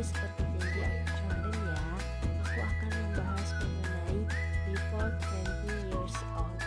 [0.00, 1.80] seperti janji aku kemarin ya,
[2.40, 4.18] aku akan membahas mengenai
[4.72, 5.10] before
[5.68, 6.60] 20 years old.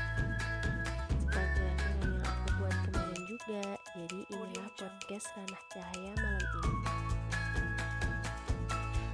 [1.17, 3.63] Seperti yang aku buat kemarin juga,
[3.97, 6.73] jadi inilah podcast Ranah Cahaya malam ini.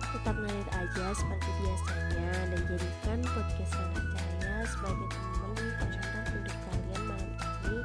[0.04, 7.02] Tetap ngalir aja seperti biasanya dan jadikan podcast Ranah Cahaya sebagai teman pengantar hidup kalian
[7.08, 7.80] malam ini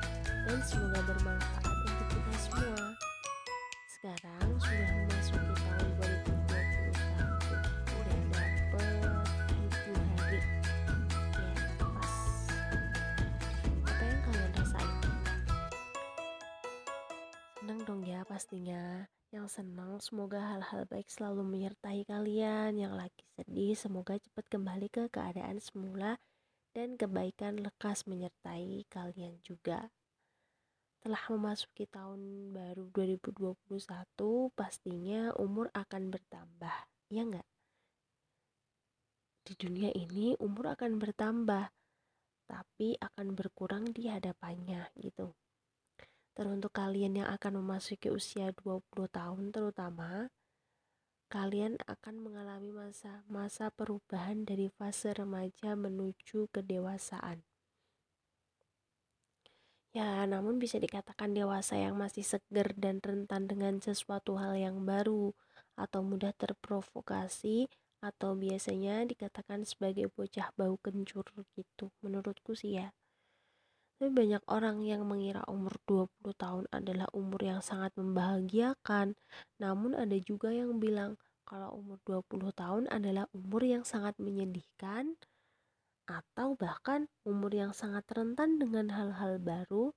[0.51, 2.84] dan semoga bermanfaat untuk kita semua.
[18.45, 19.09] Pastinya.
[19.33, 22.77] Yang senang semoga hal-hal baik selalu menyertai kalian.
[22.77, 26.21] Yang lagi sedih semoga cepat kembali ke keadaan semula
[26.77, 29.89] Dan kebaikan lekas menyertai kalian juga.
[31.01, 33.65] Telah memasuki tahun baru 2021
[34.53, 36.77] pastinya umur akan bertambah
[37.09, 37.49] ya enggak
[39.45, 41.69] di dunia ini umur akan bertambah
[42.49, 45.37] tapi akan berkurang di hadapannya gitu
[46.37, 50.11] teruntuk kalian yang akan memasuki usia 20 tahun terutama
[51.35, 57.39] kalian akan mengalami masa-masa perubahan dari fase remaja menuju kedewasaan
[59.95, 65.31] Ya, namun bisa dikatakan dewasa yang masih seger dan rentan dengan sesuatu hal yang baru
[65.79, 67.71] atau mudah terprovokasi
[68.03, 71.23] atau biasanya dikatakan sebagai bocah bau kencur
[71.55, 72.91] gitu menurutku sih ya.
[73.95, 79.15] Tapi banyak orang yang mengira umur 20 tahun adalah umur yang sangat membahagiakan.
[79.63, 81.15] Namun ada juga yang bilang
[81.47, 85.15] kalau umur 20 tahun adalah umur yang sangat menyedihkan
[86.05, 89.95] atau bahkan umur yang sangat rentan dengan hal-hal baru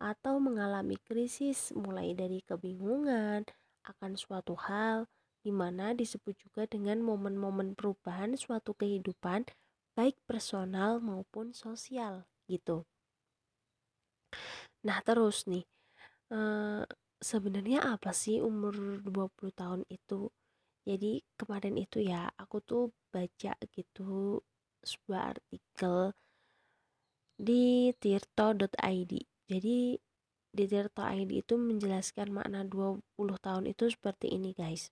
[0.00, 3.44] atau mengalami krisis mulai dari kebingungan
[3.84, 5.04] akan suatu hal
[5.44, 9.44] di mana disebut juga dengan momen-momen perubahan suatu kehidupan
[9.96, 12.88] baik personal maupun sosial gitu.
[14.86, 15.64] Nah, terus nih
[16.32, 16.82] eh,
[17.20, 18.74] sebenarnya apa sih umur
[19.04, 20.32] 20 tahun itu?
[20.88, 22.82] Jadi kemarin itu ya aku tuh
[23.12, 24.40] baca gitu
[24.80, 26.16] sebuah artikel
[27.40, 29.12] di tirto.id.
[29.50, 29.76] Jadi
[30.50, 34.88] di tirto.id itu menjelaskan makna 20 tahun itu seperti ini guys.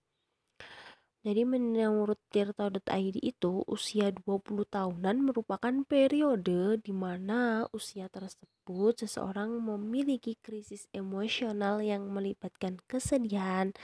[1.27, 10.39] Jadi menurut tirto.id itu usia 20 tahunan merupakan periode di mana usia tersebut seseorang memiliki
[10.39, 13.75] krisis emosional yang melibatkan kesedihan,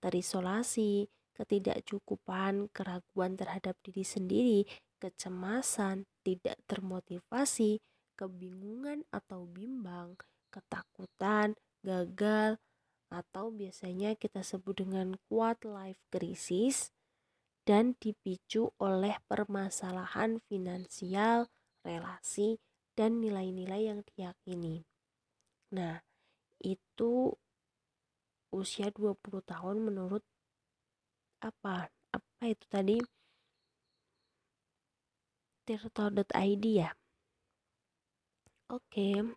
[0.00, 4.60] terisolasi, ketidakcukupan, keraguan terhadap diri sendiri,
[4.96, 7.84] kecemasan, tidak termotivasi,
[8.16, 10.18] kebingungan atau bimbang,
[10.50, 11.52] ketakutan,
[11.84, 12.58] gagal,
[13.08, 16.92] atau biasanya kita sebut dengan kuat life crisis
[17.64, 21.48] dan dipicu oleh permasalahan finansial,
[21.84, 22.60] relasi,
[22.96, 24.84] dan nilai-nilai yang diyakini.
[25.72, 26.00] Nah,
[26.64, 27.36] itu
[28.52, 30.24] usia 20 tahun menurut
[31.44, 31.92] apa?
[32.12, 32.98] Apa itu tadi?
[35.68, 36.96] tirto.id ya
[38.72, 39.36] oke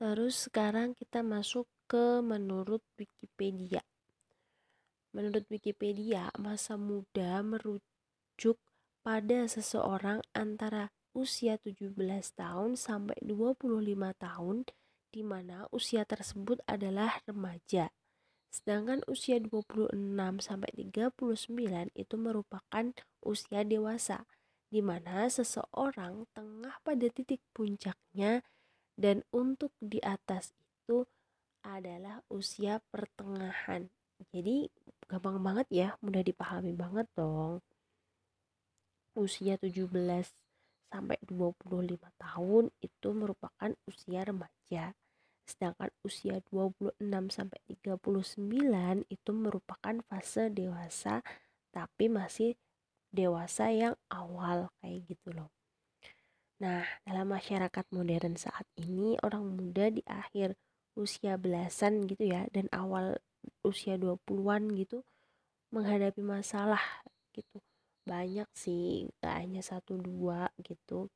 [0.00, 3.84] terus sekarang kita masuk ke menurut Wikipedia
[5.12, 8.56] menurut Wikipedia masa muda merujuk
[9.04, 11.92] pada seseorang antara usia 17
[12.32, 13.68] tahun sampai 25
[14.16, 14.56] tahun
[15.12, 17.92] di mana usia tersebut adalah remaja.
[18.48, 19.92] Sedangkan usia 26
[20.40, 22.84] sampai 39 itu merupakan
[23.20, 24.24] usia dewasa
[24.72, 28.40] di mana seseorang tengah pada titik puncaknya
[28.96, 31.04] dan untuk di atas itu
[31.62, 33.86] adalah usia pertengahan.
[34.30, 34.70] Jadi
[35.06, 37.62] gampang banget ya, mudah dipahami banget dong.
[39.18, 39.88] Usia 17
[40.92, 44.92] sampai 25 tahun itu merupakan usia remaja.
[45.48, 47.00] Sedangkan usia 26
[47.32, 51.24] sampai 39 itu merupakan fase dewasa
[51.72, 52.54] tapi masih
[53.12, 55.50] dewasa yang awal kayak gitu loh.
[56.62, 60.54] Nah, dalam masyarakat modern saat ini orang muda di akhir
[60.98, 63.16] usia belasan gitu ya dan awal
[63.64, 65.02] usia 20-an gitu
[65.72, 66.82] menghadapi masalah
[67.32, 67.58] gitu.
[68.04, 71.08] Banyak sih, gak hanya satu dua gitu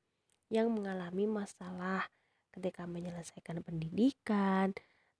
[0.48, 2.06] yang mengalami masalah
[2.54, 4.72] ketika menyelesaikan pendidikan,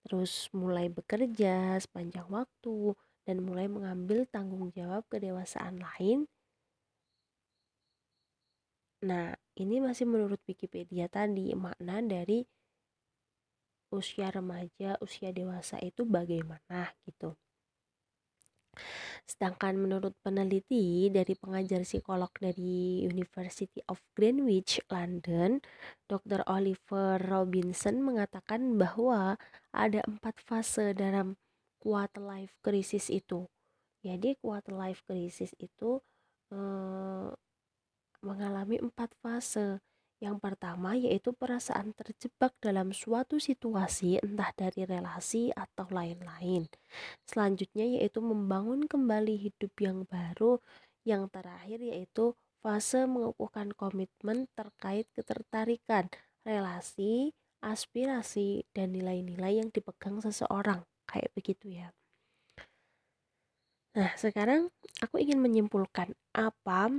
[0.06, 2.94] terus mulai bekerja sepanjang waktu
[3.26, 6.30] dan mulai mengambil tanggung jawab kedewasaan lain
[9.04, 12.42] Nah, ini masih menurut Wikipedia tadi makna dari
[13.96, 17.32] usia remaja, usia dewasa itu bagaimana gitu.
[19.26, 25.64] Sedangkan menurut peneliti dari pengajar psikolog dari University of Greenwich, London,
[26.06, 26.44] Dr.
[26.46, 29.40] Oliver Robinson mengatakan bahwa
[29.72, 31.40] ada empat fase dalam
[31.80, 33.48] quarter life crisis itu.
[34.04, 35.98] Jadi quarter life crisis itu
[36.54, 37.28] eh,
[38.22, 39.82] mengalami empat fase.
[40.16, 46.64] Yang pertama yaitu perasaan terjebak dalam suatu situasi entah dari relasi atau lain-lain.
[47.28, 50.56] Selanjutnya yaitu membangun kembali hidup yang baru.
[51.04, 52.32] Yang terakhir yaitu
[52.64, 56.08] fase mengukuhkan komitmen terkait ketertarikan,
[56.42, 60.82] relasi, aspirasi, dan nilai-nilai yang dipegang seseorang.
[61.04, 61.92] Kayak begitu ya.
[63.96, 64.68] Nah, sekarang
[65.00, 66.92] aku ingin menyimpulkan apa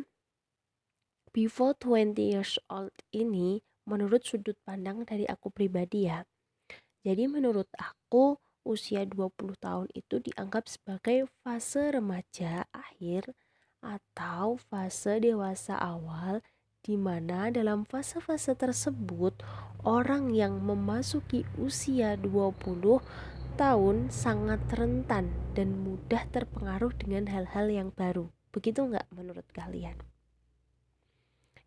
[1.38, 6.25] before 20 years old ini menurut sudut pandang dari aku pribadi ya.
[7.06, 13.38] Jadi menurut aku usia 20 tahun itu dianggap sebagai fase remaja akhir
[13.86, 16.42] atau fase dewasa awal
[16.81, 19.38] di mana dalam fase-fase tersebut
[19.86, 22.98] orang yang memasuki usia 20
[23.62, 28.25] tahun sangat rentan dan mudah terpengaruh dengan hal-hal yang baru.
[28.50, 30.17] Begitu nggak menurut kalian?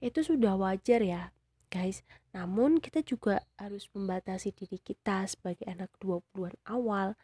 [0.01, 1.23] Itu sudah wajar ya
[1.71, 2.03] guys.
[2.35, 7.15] Namun kita juga harus membatasi diri kita sebagai anak 20-an awal.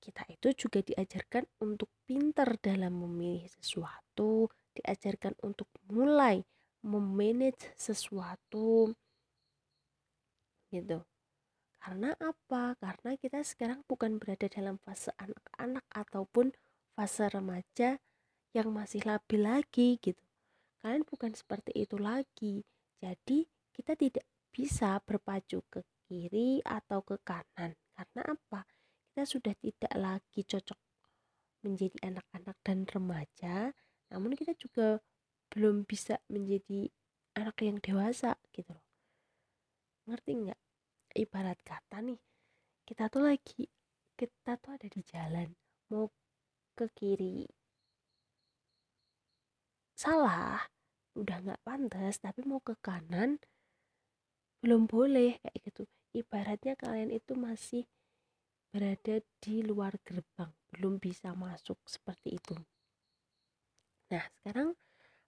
[0.00, 6.42] Kita itu juga diajarkan untuk pinter dalam memilih sesuatu diajarkan untuk mulai
[6.80, 8.96] memanage sesuatu
[10.72, 11.04] gitu.
[11.80, 12.76] Karena apa?
[12.76, 16.52] Karena kita sekarang bukan berada dalam fase anak-anak ataupun
[16.96, 18.00] fase remaja
[18.56, 20.29] yang masih labil lagi gitu
[20.80, 22.64] kalian bukan seperti itu lagi.
[23.00, 27.76] Jadi kita tidak bisa berpacu ke kiri atau ke kanan.
[27.94, 28.66] Karena apa?
[29.10, 30.80] Kita sudah tidak lagi cocok
[31.64, 33.72] menjadi anak-anak dan remaja.
[34.10, 35.00] Namun kita juga
[35.52, 36.88] belum bisa menjadi
[37.36, 38.86] anak yang dewasa gitu loh.
[40.08, 40.60] Ngerti nggak?
[41.10, 42.20] Ibarat kata nih
[42.90, 43.70] kita tuh lagi
[44.18, 45.46] kita tuh ada di jalan.
[45.94, 46.10] Mau
[46.74, 47.46] ke kiri
[50.00, 50.64] salah.
[51.12, 53.36] Udah nggak pantas tapi mau ke kanan
[54.64, 55.82] belum boleh kayak gitu.
[56.16, 57.84] Ibaratnya kalian itu masih
[58.72, 62.56] berada di luar gerbang belum bisa masuk seperti itu.
[64.08, 64.72] Nah sekarang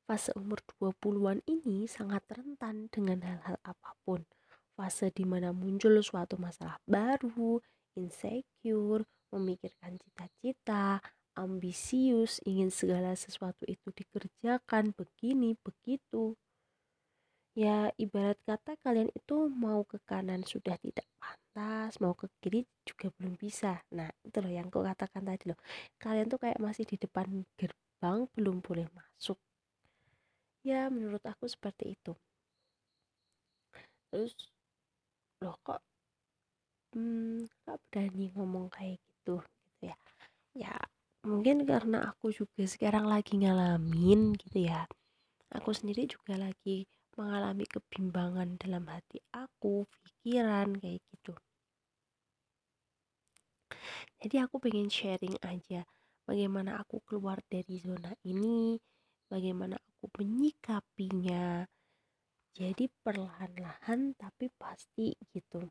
[0.08, 4.24] fase umur 20-an ini sangat rentan dengan hal-hal apa pun.
[4.72, 7.60] Fase di mana muncul suatu masalah baru
[7.94, 11.00] insecure memikirkan cita-cita
[11.36, 16.36] ambisius, ingin segala sesuatu itu dikerjakan begini, begitu.
[17.52, 23.12] Ya, ibarat kata kalian itu mau ke kanan sudah tidak pantas, mau ke kiri juga
[23.16, 23.76] belum bisa.
[23.92, 25.58] Nah, itu loh yang aku katakan tadi loh.
[26.00, 27.28] Kalian tuh kayak masih di depan
[27.60, 29.36] gerbang, belum boleh masuk.
[30.68, 32.12] Ya, menurut aku seperti itu.
[34.10, 34.34] Terus,
[35.42, 35.80] loh kok
[36.92, 39.38] hmm, gak berani ngomong kayak gitu gitu
[39.86, 39.94] ya
[40.58, 40.74] ya
[41.22, 44.86] mungkin karena aku juga sekarang lagi ngalamin gitu ya.
[45.54, 51.32] Aku sendiri juga lagi mengalami kebimbangan dalam hati aku pikiran kayak gitu.
[54.22, 55.82] Jadi aku pengen sharing aja
[56.26, 58.78] bagaimana aku keluar dari zona ini
[59.28, 61.66] bagaimana aku menyikapinya.
[62.52, 65.64] Jadi perlahan-lahan tapi pasti gitu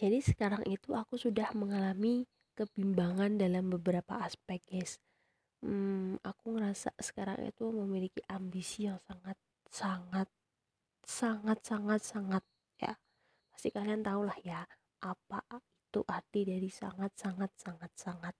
[0.00, 2.24] Jadi sekarang itu aku sudah mengalami
[2.56, 4.96] kebimbangan dalam beberapa aspek guys.
[5.60, 9.36] Hmm, aku ngerasa sekarang itu memiliki ambisi yang sangat
[9.68, 10.28] sangat
[11.04, 12.44] sangat sangat sangat
[12.80, 12.96] ya.
[13.52, 14.64] Pasti kalian tahu lah ya
[15.04, 18.34] apa itu arti dari sangat sangat sangat sangat.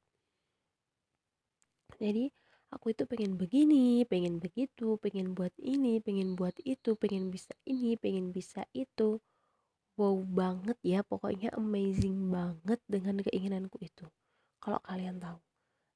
[2.01, 2.33] Jadi
[2.73, 8.01] aku itu pengen begini, pengen begitu, pengen buat ini, pengen buat itu, pengen bisa ini,
[8.01, 9.21] pengen bisa itu
[10.01, 14.09] wow banget ya pokoknya amazing banget dengan keinginanku itu
[14.57, 15.37] kalau kalian tahu.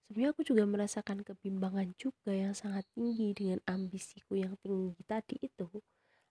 [0.04, 5.64] Sebenarnya aku juga merasakan kebimbangan juga yang sangat tinggi dengan ambisiku yang tinggi tadi itu.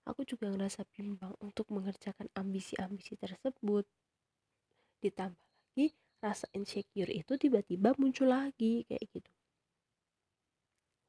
[0.06, 3.82] Aku juga ngerasa bimbang untuk mengerjakan ambisi-ambisi tersebut.
[5.02, 5.90] Ditambah lagi
[6.22, 9.32] rasa insecure itu tiba-tiba muncul lagi kayak gitu.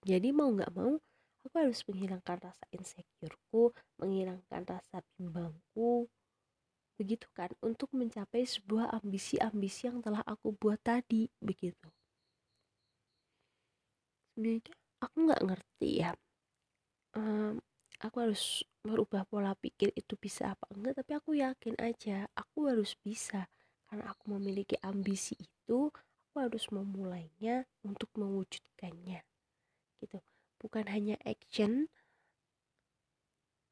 [0.10, 0.98] Jadi mau nggak mau
[1.46, 3.70] aku harus menghilangkan rasa insecureku
[4.02, 6.10] menghilangkan rasa bimbangku
[6.96, 11.88] begitu kan untuk mencapai sebuah ambisi-ambisi yang telah aku buat tadi begitu.
[14.36, 16.12] Sebenarnya aku nggak ngerti ya
[17.16, 17.58] um,
[18.04, 22.94] aku harus merubah pola pikir itu bisa apa enggak tapi aku yakin aja aku harus
[23.02, 23.48] bisa.
[23.86, 25.90] Karena aku memiliki ambisi itu
[26.30, 29.24] aku harus memulainya untuk mewujudkannya
[30.04, 30.20] gitu.
[30.60, 31.88] Bukan hanya action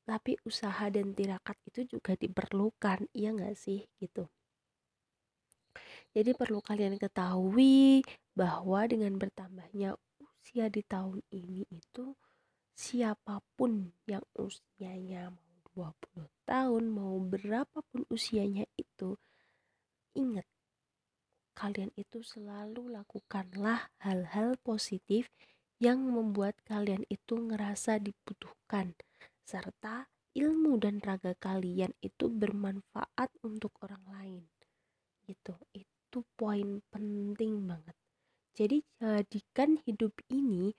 [0.03, 3.87] tapi usaha dan tirakat itu juga diperlukan iya nggak sih?
[3.99, 4.27] Gitu.
[6.13, 8.05] Jadi perlu kalian ketahui
[8.37, 12.13] bahwa dengan bertambahnya usia di tahun ini itu
[12.77, 19.17] siapa pun yang usianya mau 20 tahun mau berapapun usianya itu
[20.13, 20.45] ingat
[21.53, 25.29] kalian itu selalu lakukanlah hal-hal positif
[25.81, 28.93] yang membuat kalian itu ngerasa dibutuhkan
[29.43, 34.43] serta ilmu dan raga kalian itu bermanfaat untuk orang lain.
[35.23, 35.53] Gitu.
[35.75, 37.95] Itu poin penting banget.
[38.53, 40.73] Jadi jadikan hidup ini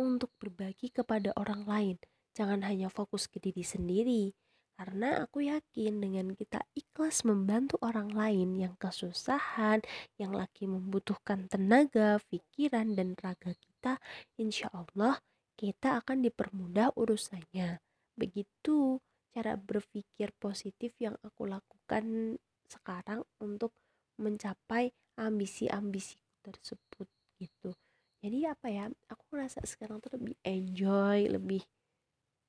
[0.00, 1.96] untuk berbagi kepada orang lain.
[2.32, 4.32] Jangan hanya fokus ke diri sendiri.
[4.72, 9.84] Karena aku yakin dengan kita ikhlas membantu orang lain yang kesusahan,
[10.16, 14.00] yang lagi membutuhkan tenaga, pikiran, dan raga kita,
[14.40, 15.20] insya Allah
[15.62, 17.78] kita akan dipermudah urusannya.
[18.18, 18.98] Begitu
[19.30, 22.34] cara berpikir positif yang aku lakukan
[22.66, 23.70] sekarang untuk
[24.18, 27.06] mencapai ambisi-ambisi tersebut
[27.38, 27.70] gitu.
[28.18, 28.90] Jadi apa ya?
[29.06, 31.62] Aku rasa sekarang tuh lebih enjoy, lebih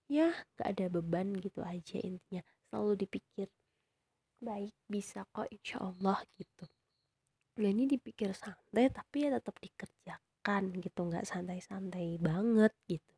[0.10, 2.42] ya gak ada beban gitu aja intinya.
[2.74, 3.46] Selalu dipikir
[4.42, 6.66] baik bisa kok insya Allah gitu.
[7.62, 10.33] Nah ini dipikir santai tapi ya tetap dikerjakan
[10.84, 13.14] gitu nggak santai-santai banget gitu.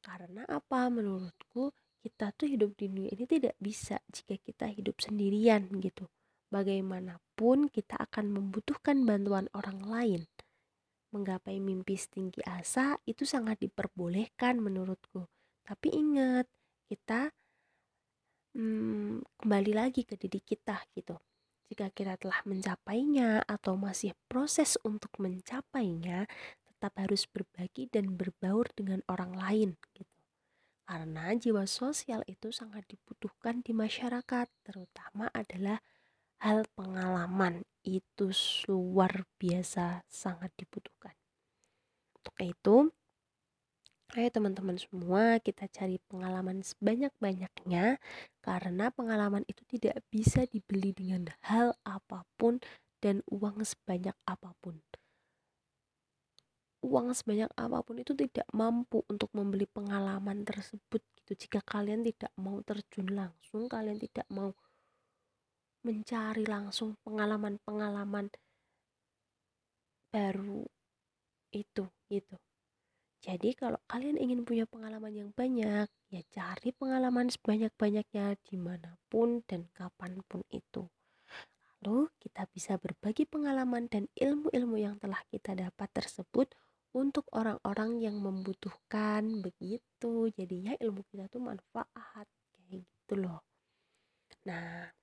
[0.00, 0.88] Karena apa?
[0.88, 6.08] Menurutku kita tuh hidup di dunia ini tidak bisa jika kita hidup sendirian gitu.
[6.48, 10.22] Bagaimanapun kita akan membutuhkan bantuan orang lain.
[11.12, 15.28] Menggapai mimpi setinggi asa itu sangat diperbolehkan menurutku.
[15.68, 16.48] Tapi ingat
[16.88, 17.28] kita
[18.56, 21.20] hmm, kembali lagi ke diri kita gitu
[21.68, 26.24] jika kita telah mencapainya atau masih proses untuk mencapainya
[26.64, 30.18] tetap harus berbagi dan berbaur dengan orang lain gitu.
[30.88, 35.84] Karena jiwa sosial itu sangat dibutuhkan di masyarakat, terutama adalah
[36.40, 38.32] hal pengalaman itu
[38.72, 41.12] luar biasa sangat dibutuhkan.
[42.16, 42.76] Untuk itu,
[44.16, 48.00] ayo teman-teman semua kita cari pengalaman sebanyak-banyaknya
[48.40, 52.56] karena pengalaman itu tidak bisa dibeli dengan hal apa pun
[53.04, 54.80] dan uang sebanyak apa pun.
[56.80, 61.32] Uang sebanyak apa pun itu tidak mampu untuk membeli pengalaman tersebut gitu.
[61.36, 64.56] Jika kalian tidak mau terjun langsung kalian tidak mau
[65.84, 68.32] mencari langsung pengalaman-pengalaman
[70.08, 70.64] baru
[71.52, 72.47] itu gitu
[73.18, 79.42] jadi kalau kalian ingin punya pengalaman yang banyak ya cari pengalaman sebanyak-banyaknya di mana pun
[79.42, 80.86] dan kapan pun itu.
[81.82, 86.54] Lalu kita bisa berbagi pengalaman dan ilmu-ilmu yang telah kita dapat tersebut
[86.94, 89.42] untuk orang-orang yang membutuhkan.
[89.42, 93.42] Begitu jadinya ilmu kita tuh manfaat kayak gitu loh.
[94.46, 94.94] Nah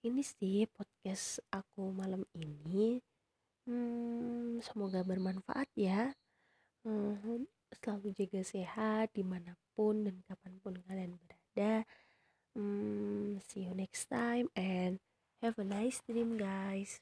[0.00, 2.96] ini sih podcast aku malam ini.
[3.68, 6.16] Hmm, semoga bermanfaat ya
[6.84, 7.44] hmm,
[7.80, 11.84] selalu jaga sehat di mana pun dan kapan pun kalian berada.
[12.56, 14.98] Hmm, see you next time and
[15.40, 16.98] have a nice dream guys